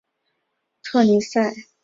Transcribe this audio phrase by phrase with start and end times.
[0.81, 1.53] 特尼塞。